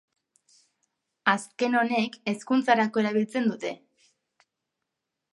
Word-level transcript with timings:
Azken 1.33 1.75
honek, 1.81 2.17
hezkuntzarako 2.31 3.03
erabiltzen 3.03 3.51
dute. 3.53 3.75